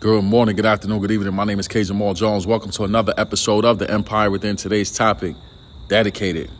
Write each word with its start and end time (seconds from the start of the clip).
Good 0.00 0.24
morning, 0.24 0.56
good 0.56 0.64
afternoon, 0.64 0.98
good 1.00 1.10
evening. 1.10 1.34
My 1.34 1.44
name 1.44 1.58
is 1.58 1.68
K. 1.68 1.84
Jamal 1.84 2.14
Jones. 2.14 2.46
Welcome 2.46 2.70
to 2.70 2.84
another 2.84 3.12
episode 3.18 3.66
of 3.66 3.78
The 3.78 3.90
Empire 3.90 4.30
Within. 4.30 4.56
Today's 4.56 4.90
topic, 4.90 5.36
dedicated. 5.88 6.50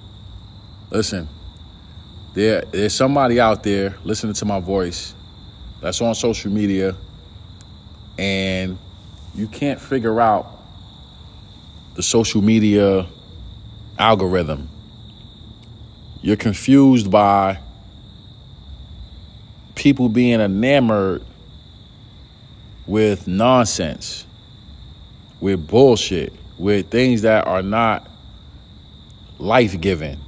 Listen, 0.90 1.26
there, 2.34 2.60
there's 2.70 2.92
somebody 2.92 3.40
out 3.40 3.62
there 3.62 3.96
listening 4.04 4.34
to 4.34 4.44
my 4.44 4.60
voice 4.60 5.14
that's 5.80 6.02
on 6.02 6.14
social 6.14 6.52
media, 6.52 6.94
and 8.18 8.76
you 9.34 9.46
can't 9.46 9.80
figure 9.80 10.20
out 10.20 10.60
the 11.94 12.02
social 12.02 12.42
media 12.42 13.06
algorithm. 13.98 14.68
You're 16.20 16.36
confused 16.36 17.10
by 17.10 17.58
people 19.76 20.10
being 20.10 20.42
enamored 20.42 21.24
with 22.86 23.26
nonsense, 23.26 24.26
with 25.40 25.66
bullshit, 25.66 26.32
with 26.58 26.88
things 26.90 27.22
that 27.22 27.46
are 27.46 27.62
not 27.62 28.08
life 29.38 29.80
giving. 29.80 30.18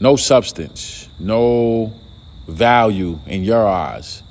No 0.00 0.16
substance, 0.16 1.08
no 1.18 1.92
value 2.46 3.18
in 3.26 3.44
your 3.44 3.66
eyes. 3.66 4.22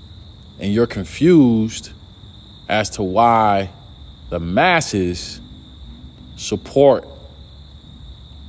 And 0.59 0.73
you're 0.73 0.87
confused 0.87 1.91
as 2.67 2.89
to 2.91 3.03
why 3.03 3.69
the 4.29 4.39
masses 4.39 5.39
support 6.35 7.07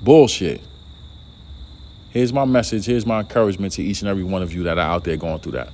bullshit. 0.03 0.63
Here's 2.11 2.33
my 2.33 2.45
message. 2.45 2.87
Here's 2.87 3.05
my 3.05 3.21
encouragement 3.21 3.75
to 3.75 3.83
each 3.83 4.01
and 4.01 4.09
every 4.09 4.25
one 4.25 4.43
of 4.43 4.55
you 4.55 4.63
that 4.65 4.79
are 4.79 4.91
out 4.91 5.05
there 5.05 5.17
going 5.17 5.41
through 5.41 5.53
that 5.53 5.71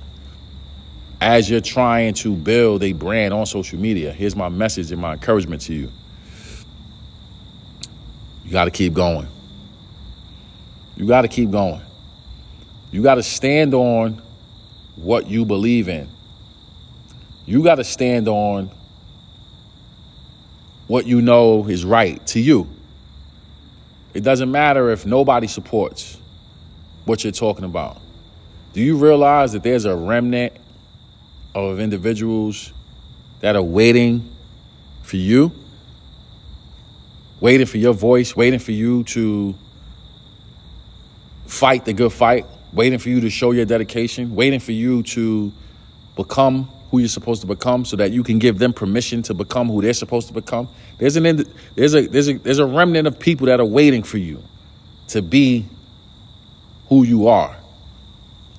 as 1.25 1.49
you're 1.49 1.59
trying 1.59 2.13
to 2.13 2.35
build 2.35 2.83
a 2.83 2.93
brand 2.93 3.33
on 3.33 3.47
social 3.47 3.79
media, 3.79 4.11
here's 4.11 4.35
my 4.35 4.47
message 4.47 4.91
and 4.91 5.01
my 5.01 5.13
encouragement 5.13 5.59
to 5.59 5.73
you. 5.73 5.91
You 8.43 8.51
got 8.51 8.65
to 8.65 8.71
keep 8.71 8.93
going. 8.93 9.27
You 10.95 11.07
got 11.07 11.23
to 11.23 11.27
keep 11.27 11.49
going. 11.49 11.81
You 12.91 13.01
got 13.01 13.15
to 13.15 13.23
stand 13.23 13.73
on 13.73 14.21
what 14.97 15.25
you 15.25 15.45
believe 15.45 15.89
in. 15.89 16.07
You 17.47 17.63
got 17.63 17.75
to 17.75 17.83
stand 17.83 18.27
on 18.27 18.69
what 20.85 21.07
you 21.07 21.23
know 21.23 21.67
is 21.67 21.83
right 21.83 22.23
to 22.27 22.39
you. 22.39 22.69
It 24.13 24.21
doesn't 24.21 24.51
matter 24.51 24.91
if 24.91 25.07
nobody 25.07 25.47
supports 25.47 26.19
what 27.05 27.23
you're 27.23 27.33
talking 27.33 27.65
about. 27.65 27.97
Do 28.73 28.81
you 28.81 28.95
realize 28.95 29.53
that 29.53 29.63
there's 29.63 29.85
a 29.85 29.95
remnant 29.95 30.55
of 31.55 31.79
individuals 31.79 32.73
that 33.39 33.55
are 33.55 33.63
waiting 33.63 34.29
for 35.03 35.17
you, 35.17 35.51
waiting 37.39 37.65
for 37.65 37.77
your 37.77 37.93
voice, 37.93 38.35
waiting 38.35 38.59
for 38.59 38.71
you 38.71 39.03
to 39.03 39.55
fight 41.45 41.85
the 41.85 41.93
good 41.93 42.11
fight, 42.11 42.45
waiting 42.73 42.99
for 42.99 43.09
you 43.09 43.21
to 43.21 43.29
show 43.29 43.51
your 43.51 43.65
dedication, 43.65 44.35
waiting 44.35 44.59
for 44.59 44.73
you 44.73 45.03
to 45.03 45.51
become 46.15 46.69
who 46.91 46.99
you're 46.99 47.07
supposed 47.07 47.41
to 47.41 47.47
become 47.47 47.85
so 47.85 47.95
that 47.95 48.11
you 48.11 48.23
can 48.23 48.39
give 48.39 48.59
them 48.59 48.73
permission 48.73 49.21
to 49.23 49.33
become 49.33 49.67
who 49.67 49.81
they're 49.81 49.93
supposed 49.93 50.27
to 50.27 50.33
become. 50.33 50.67
There's 50.97 51.15
an 51.15 51.45
there's 51.75 51.95
a 51.95 52.07
there's 52.07 52.29
a 52.29 52.33
there's 52.33 52.59
a 52.59 52.65
remnant 52.65 53.07
of 53.07 53.19
people 53.19 53.47
that 53.47 53.59
are 53.59 53.65
waiting 53.65 54.03
for 54.03 54.17
you 54.17 54.43
to 55.09 55.21
be 55.21 55.65
who 56.89 57.03
you 57.03 57.27
are. 57.27 57.55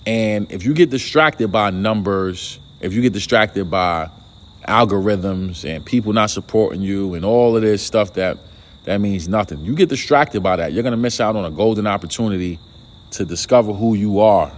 And 0.07 0.51
if 0.53 0.65
you 0.65 0.73
get 0.73 0.91
distracted 0.91 1.49
by 1.49 1.71
numbers, 1.71 2.59
if 2.81 2.93
you 2.93 3.03
get 3.03 3.13
distracted 3.13 3.71
by 3.71 4.11
algorithms 4.67 5.65
and 5.69 5.85
people 5.85 6.13
not 6.13 6.31
supporting 6.31 6.81
you 6.81 7.15
and 7.15 7.25
all 7.25 7.57
of 7.57 7.63
this 7.63 7.83
stuff 7.83 8.15
that 8.15 8.39
that 8.85 9.01
means 9.01 9.29
nothing. 9.29 9.65
You 9.65 9.75
get 9.75 9.89
distracted 9.89 10.43
by 10.43 10.57
that, 10.57 10.73
you're 10.73 10.85
going 10.85 10.93
to 10.93 10.97
miss 10.97 11.21
out 11.21 11.35
on 11.35 11.45
a 11.45 11.51
golden 11.51 11.87
opportunity 11.87 12.61
to 13.11 13.25
discover 13.25 13.73
who 13.73 13.95
you 13.95 14.21
are. 14.21 14.53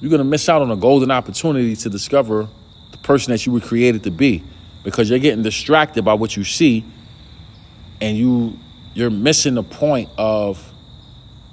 You're 0.00 0.10
going 0.10 0.20
to 0.20 0.24
miss 0.24 0.48
out 0.48 0.62
on 0.62 0.70
a 0.70 0.76
golden 0.76 1.10
opportunity 1.10 1.74
to 1.76 1.90
discover 1.90 2.48
the 2.92 2.98
person 2.98 3.32
that 3.32 3.44
you 3.44 3.52
were 3.52 3.60
created 3.60 4.04
to 4.04 4.10
be 4.10 4.44
because 4.84 5.10
you're 5.10 5.18
getting 5.18 5.42
distracted 5.42 6.04
by 6.04 6.14
what 6.14 6.36
you 6.36 6.44
see 6.44 6.84
and 8.00 8.16
you 8.16 8.58
you're 8.94 9.10
missing 9.10 9.54
the 9.54 9.62
point 9.62 10.10
of 10.18 10.72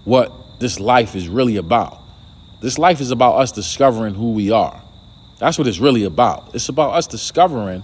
what 0.04 0.60
this 0.60 0.80
life 0.80 1.16
is 1.16 1.28
really 1.28 1.58
about. 1.58 2.02
This 2.60 2.78
life 2.78 3.00
is 3.00 3.12
about 3.12 3.38
us 3.38 3.52
discovering 3.52 4.14
who 4.14 4.34
we 4.34 4.52
are. 4.52 4.82
That's 5.40 5.58
what 5.58 5.68
it's 5.68 5.80
really 5.80 6.04
about. 6.04 6.54
It's 6.54 6.70
about 6.70 6.94
us 6.94 7.08
discovering 7.08 7.84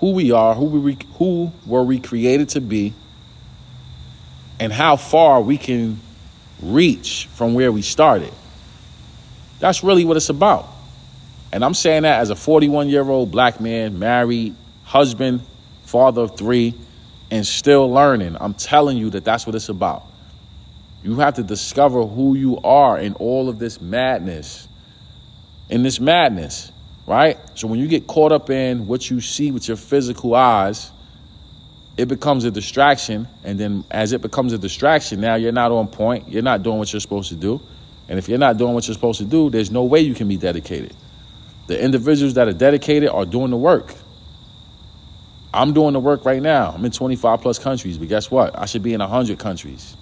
who 0.00 0.12
we 0.12 0.32
are, 0.32 0.54
who 0.54 0.64
we 0.66 0.98
who 1.14 1.52
were 1.64 1.84
we 1.84 2.00
created 2.00 2.50
to 2.50 2.60
be, 2.60 2.92
and 4.58 4.72
how 4.72 4.96
far 4.96 5.40
we 5.40 5.56
can 5.56 6.00
reach 6.60 7.28
from 7.34 7.54
where 7.54 7.70
we 7.70 7.82
started. 7.82 8.32
That's 9.60 9.84
really 9.84 10.04
what 10.04 10.16
it's 10.16 10.28
about. 10.28 10.68
And 11.52 11.64
I'm 11.64 11.74
saying 11.74 12.02
that 12.02 12.20
as 12.20 12.30
a 12.30 12.36
41 12.36 12.88
year 12.88 13.08
old 13.08 13.30
black 13.30 13.60
man, 13.60 13.98
married, 13.98 14.54
husband, 14.84 15.42
father 15.84 16.22
of 16.22 16.36
three, 16.36 16.74
and 17.30 17.46
still 17.46 17.90
learning. 17.90 18.36
I'm 18.40 18.54
telling 18.54 18.96
you 18.96 19.10
that 19.10 19.24
that's 19.24 19.46
what 19.46 19.54
it's 19.54 19.68
about. 19.68 20.04
You 21.04 21.16
have 21.16 21.34
to 21.34 21.42
discover 21.42 22.04
who 22.04 22.34
you 22.34 22.58
are 22.58 22.98
in 22.98 23.14
all 23.14 23.48
of 23.48 23.58
this 23.58 23.80
madness 23.80 24.68
in 25.70 25.84
this 25.84 26.00
madness, 26.00 26.72
right? 27.06 27.38
So 27.54 27.68
when 27.68 27.78
you 27.78 27.86
get 27.86 28.06
caught 28.06 28.32
up 28.32 28.50
in 28.50 28.86
what 28.86 29.08
you 29.08 29.20
see 29.20 29.52
with 29.52 29.68
your 29.68 29.76
physical 29.76 30.34
eyes, 30.34 30.90
it 31.96 32.06
becomes 32.06 32.44
a 32.44 32.50
distraction. 32.50 33.28
And 33.44 33.58
then 33.58 33.84
as 33.90 34.12
it 34.12 34.20
becomes 34.20 34.52
a 34.52 34.58
distraction, 34.58 35.20
now 35.20 35.36
you're 35.36 35.52
not 35.52 35.70
on 35.70 35.86
point. 35.86 36.28
You're 36.28 36.42
not 36.42 36.62
doing 36.62 36.78
what 36.78 36.92
you're 36.92 37.00
supposed 37.00 37.28
to 37.28 37.36
do. 37.36 37.60
And 38.08 38.18
if 38.18 38.28
you're 38.28 38.38
not 38.38 38.56
doing 38.56 38.74
what 38.74 38.86
you're 38.88 38.94
supposed 38.94 39.20
to 39.20 39.24
do, 39.24 39.48
there's 39.48 39.70
no 39.70 39.84
way 39.84 40.00
you 40.00 40.14
can 40.14 40.26
be 40.26 40.36
dedicated. 40.36 40.94
The 41.68 41.80
individuals 41.80 42.34
that 42.34 42.48
are 42.48 42.52
dedicated 42.52 43.08
are 43.08 43.24
doing 43.24 43.50
the 43.50 43.56
work. 43.56 43.94
I'm 45.54 45.72
doing 45.72 45.92
the 45.92 46.00
work 46.00 46.24
right 46.24 46.42
now. 46.42 46.72
I'm 46.72 46.84
in 46.84 46.90
25 46.90 47.40
plus 47.40 47.58
countries, 47.60 47.96
but 47.96 48.08
guess 48.08 48.28
what? 48.28 48.58
I 48.58 48.66
should 48.66 48.82
be 48.82 48.92
in 48.92 49.00
100 49.00 49.38
countries. 49.38 49.96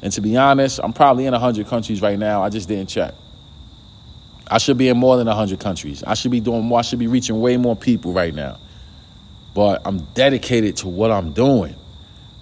And 0.00 0.12
to 0.12 0.20
be 0.20 0.36
honest, 0.36 0.80
I'm 0.82 0.92
probably 0.92 1.26
in 1.26 1.32
100 1.32 1.66
countries 1.66 2.00
right 2.00 2.18
now. 2.18 2.42
I 2.42 2.48
just 2.48 2.68
didn't 2.68 2.88
check. 2.88 3.14
I 4.52 4.58
should 4.58 4.76
be 4.76 4.90
in 4.90 4.98
more 4.98 5.16
than 5.16 5.26
100 5.26 5.58
countries. 5.60 6.04
I 6.06 6.12
should 6.12 6.30
be 6.30 6.38
doing 6.38 6.62
more. 6.62 6.78
I 6.78 6.82
should 6.82 6.98
be 6.98 7.06
reaching 7.06 7.40
way 7.40 7.56
more 7.56 7.74
people 7.74 8.12
right 8.12 8.34
now. 8.34 8.58
But 9.54 9.80
I'm 9.86 10.00
dedicated 10.12 10.76
to 10.78 10.88
what 10.88 11.10
I'm 11.10 11.32
doing. 11.32 11.74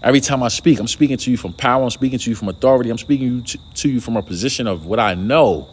Every 0.02 0.20
time 0.20 0.42
I 0.42 0.48
speak, 0.48 0.80
I'm 0.80 0.88
speaking 0.88 1.18
to 1.18 1.30
you 1.30 1.36
from 1.36 1.52
power. 1.52 1.84
I'm 1.84 1.90
speaking 1.90 2.18
to 2.18 2.28
you 2.28 2.34
from 2.34 2.48
authority. 2.48 2.90
I'm 2.90 2.98
speaking 2.98 3.44
to, 3.44 3.88
you 3.88 4.00
from 4.00 4.16
a 4.16 4.22
position 4.22 4.66
of 4.66 4.86
what 4.86 4.98
I 4.98 5.14
know. 5.14 5.68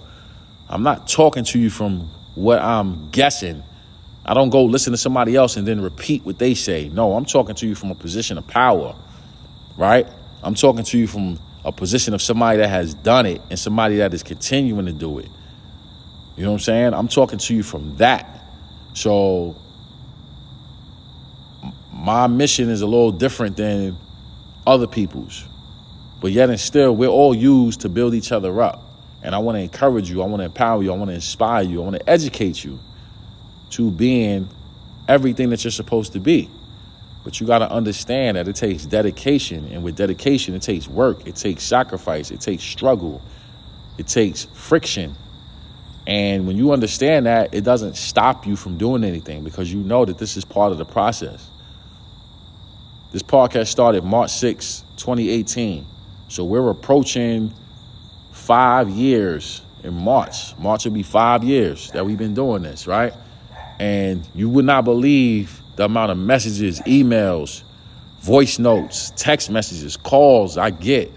I'm 0.69 0.83
not 0.83 1.07
talking 1.07 1.43
to 1.43 1.57
you 1.57 1.71
from 1.71 2.01
what 2.35 2.61
I'm 2.61 3.09
guessing. 3.09 3.63
I 4.23 4.35
don't 4.35 4.51
go 4.51 4.63
listen 4.63 4.91
to 4.91 4.97
somebody 4.97 5.35
else 5.35 5.57
and 5.57 5.67
then 5.67 5.81
repeat 5.81 6.23
what 6.23 6.37
they 6.37 6.53
say. 6.53 6.87
No, 6.89 7.13
I'm 7.13 7.25
talking 7.25 7.55
to 7.55 7.65
you 7.65 7.73
from 7.73 7.89
a 7.89 7.95
position 7.95 8.37
of 8.37 8.45
power, 8.45 8.95
right? 9.75 10.07
I'm 10.43 10.53
talking 10.53 10.83
to 10.83 10.99
you 10.99 11.07
from 11.07 11.39
a 11.65 11.71
position 11.71 12.13
of 12.13 12.21
somebody 12.21 12.59
that 12.59 12.69
has 12.69 12.93
done 12.93 13.25
it 13.25 13.41
and 13.49 13.57
somebody 13.57 13.97
that 13.97 14.13
is 14.13 14.21
continuing 14.21 14.85
to 14.85 14.93
do 14.93 15.17
it. 15.17 15.29
You 16.37 16.43
know 16.43 16.51
what 16.51 16.57
I'm 16.57 16.59
saying? 16.59 16.93
I'm 16.93 17.07
talking 17.07 17.39
to 17.39 17.55
you 17.55 17.63
from 17.63 17.97
that. 17.97 18.41
So 18.93 19.55
my 21.91 22.27
mission 22.27 22.69
is 22.69 22.81
a 22.81 22.85
little 22.85 23.11
different 23.11 23.57
than 23.57 23.97
other 24.65 24.87
people's. 24.87 25.43
But 26.21 26.31
yet 26.31 26.49
and 26.49 26.59
still, 26.59 26.95
we're 26.95 27.07
all 27.07 27.35
used 27.35 27.81
to 27.81 27.89
build 27.89 28.13
each 28.13 28.31
other 28.31 28.61
up. 28.61 28.83
And 29.23 29.33
I 29.33 29.39
want 29.39 29.57
to 29.57 29.61
encourage 29.61 30.09
you, 30.09 30.21
I 30.21 30.25
want 30.27 30.41
to 30.41 30.45
empower 30.45 30.83
you, 30.83 30.93
I 30.93 30.95
want 30.95 31.09
to 31.09 31.15
inspire 31.15 31.63
you, 31.63 31.81
I 31.81 31.83
want 31.83 31.95
to 31.95 32.09
educate 32.09 32.63
you 32.63 32.79
to 33.71 33.91
being 33.91 34.47
everything 35.07 35.49
that 35.49 35.63
you're 35.63 35.72
supposed 35.72 36.13
to 36.13 36.19
be. 36.19 36.49
But 37.23 37.40
you 37.40 37.47
got 37.47 37.59
to 37.59 37.69
understand 37.69 38.37
that 38.37 38.47
it 38.47 38.55
takes 38.55 38.85
dedication. 38.85 39.67
And 39.72 39.83
with 39.83 39.95
dedication, 39.95 40.53
it 40.53 40.61
takes 40.61 40.87
work, 40.87 41.28
it 41.28 41.35
takes 41.35 41.63
sacrifice, 41.63 42.29
it 42.29 42.41
takes 42.41 42.63
struggle, 42.63 43.22
it 43.97 44.07
takes 44.07 44.45
friction. 44.53 45.16
And 46.07 46.47
when 46.47 46.55
you 46.55 46.71
understand 46.71 47.25
that, 47.25 47.53
it 47.53 47.65
doesn't 47.65 47.97
stop 47.97 48.47
you 48.47 48.55
from 48.55 48.77
doing 48.77 49.03
anything 49.03 49.43
because 49.43 49.71
you 49.71 49.79
know 49.81 50.05
that 50.05 50.17
this 50.17 50.37
is 50.37 50.45
part 50.45 50.71
of 50.71 50.77
the 50.77 50.85
process. 50.85 51.45
This 53.11 53.21
podcast 53.21 53.67
started 53.67 54.05
March 54.05 54.31
6, 54.31 54.85
2018. 54.95 55.85
So 56.29 56.45
we're 56.45 56.69
approaching 56.69 57.53
five 58.31 58.89
years 58.89 59.61
in 59.83 59.95
March. 59.95 60.57
March 60.57 60.85
will 60.85 60.93
be 60.93 61.03
five 61.03 61.43
years 61.43 61.91
that 61.91 62.05
we've 62.05 62.17
been 62.17 62.33
doing 62.33 62.63
this, 62.63 62.87
right? 62.87 63.13
And 63.77 64.25
you 64.33 64.47
would 64.47 64.65
not 64.65 64.85
believe 64.85 65.61
the 65.75 65.85
amount 65.85 66.11
of 66.13 66.17
messages, 66.17 66.79
emails, 66.81 67.63
voice 68.21 68.59
notes, 68.59 69.11
text 69.17 69.49
messages, 69.51 69.97
calls 69.97 70.57
I 70.57 70.69
get 70.69 71.11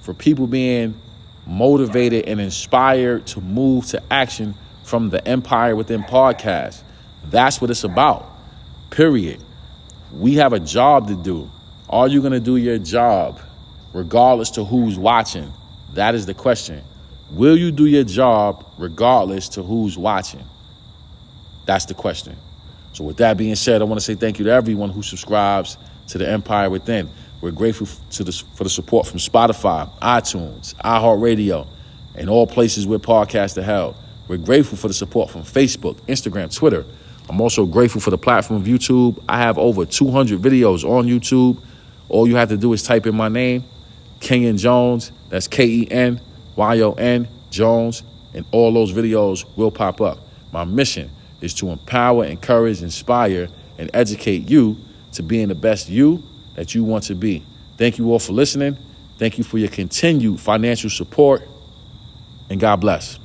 for 0.00 0.14
people 0.14 0.48
being 0.48 1.00
motivated 1.46 2.26
and 2.26 2.40
inspired 2.40 3.26
to 3.28 3.40
move 3.40 3.86
to 3.86 4.02
action 4.10 4.54
from 4.82 5.10
the 5.10 5.26
Empire 5.26 5.74
Within 5.76 6.02
podcast. 6.02 6.82
That's 7.24 7.60
what 7.60 7.70
it's 7.70 7.84
about. 7.84 8.30
Period. 8.90 9.42
We 10.12 10.34
have 10.34 10.52
a 10.52 10.60
job 10.60 11.08
to 11.08 11.16
do. 11.16 11.50
Are 11.88 12.08
you 12.08 12.20
going 12.20 12.32
to 12.32 12.40
do 12.40 12.56
your 12.56 12.78
job 12.78 13.40
regardless 13.92 14.50
to 14.50 14.64
who's 14.64 14.98
watching? 14.98 15.52
That 15.94 16.14
is 16.14 16.26
the 16.26 16.34
question. 16.34 16.82
Will 17.30 17.56
you 17.56 17.72
do 17.72 17.86
your 17.86 18.04
job 18.04 18.64
regardless 18.78 19.48
to 19.50 19.62
who's 19.62 19.98
watching? 19.98 20.44
That's 21.64 21.86
the 21.86 21.94
question. 21.94 22.36
So, 22.92 23.04
with 23.04 23.18
that 23.18 23.36
being 23.36 23.56
said, 23.56 23.82
I 23.82 23.84
want 23.84 24.00
to 24.00 24.04
say 24.04 24.14
thank 24.14 24.38
you 24.38 24.44
to 24.46 24.52
everyone 24.52 24.90
who 24.90 25.02
subscribes 25.02 25.76
to 26.08 26.18
the 26.18 26.28
Empire 26.28 26.70
Within. 26.70 27.10
We're 27.40 27.50
grateful 27.50 27.86
to 28.12 28.24
the, 28.24 28.32
for 28.54 28.64
the 28.64 28.70
support 28.70 29.06
from 29.06 29.18
Spotify, 29.18 29.90
iTunes, 30.00 30.74
iHeartRadio, 30.76 31.66
and 32.14 32.30
all 32.30 32.46
places 32.46 32.86
where 32.86 32.98
podcasts 32.98 33.58
are 33.58 33.62
held. 33.62 33.94
We're 34.26 34.38
grateful 34.38 34.78
for 34.78 34.88
the 34.88 34.94
support 34.94 35.30
from 35.30 35.42
Facebook, 35.42 35.96
Instagram, 36.08 36.54
Twitter. 36.54 36.84
I'm 37.28 37.40
also 37.40 37.66
grateful 37.66 38.00
for 38.00 38.10
the 38.10 38.18
platform 38.18 38.60
of 38.60 38.66
YouTube. 38.66 39.22
I 39.28 39.38
have 39.38 39.58
over 39.58 39.84
200 39.84 40.40
videos 40.40 40.84
on 40.84 41.06
YouTube. 41.06 41.60
All 42.08 42.26
you 42.26 42.36
have 42.36 42.48
to 42.48 42.56
do 42.56 42.72
is 42.72 42.82
type 42.82 43.06
in 43.06 43.14
my 43.16 43.28
name, 43.28 43.64
Kenyon 44.20 44.56
Jones. 44.56 45.12
That's 45.28 45.46
K 45.48 45.66
E 45.66 45.88
N 45.90 46.20
Y 46.54 46.80
O 46.80 46.92
N 46.92 47.28
Jones, 47.50 48.02
and 48.32 48.46
all 48.50 48.72
those 48.72 48.92
videos 48.92 49.44
will 49.56 49.70
pop 49.70 50.00
up. 50.00 50.18
My 50.52 50.64
mission 50.64 51.10
is 51.40 51.52
to 51.54 51.68
empower, 51.68 52.24
encourage, 52.24 52.82
inspire, 52.82 53.48
and 53.76 53.90
educate 53.92 54.48
you 54.48 54.78
to 55.12 55.22
being 55.22 55.48
the 55.48 55.54
best 55.54 55.88
you 55.88 56.22
that 56.56 56.74
you 56.74 56.82
want 56.82 57.04
to 57.04 57.14
be. 57.14 57.44
Thank 57.76 57.98
you 57.98 58.10
all 58.10 58.18
for 58.18 58.32
listening. 58.32 58.76
Thank 59.18 59.38
you 59.38 59.44
for 59.44 59.58
your 59.58 59.68
continued 59.68 60.40
financial 60.40 60.90
support, 60.90 61.42
and 62.50 62.58
God 62.58 62.76
bless. 62.76 63.18